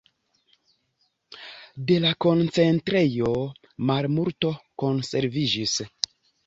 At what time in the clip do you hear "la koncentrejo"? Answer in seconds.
2.07-3.31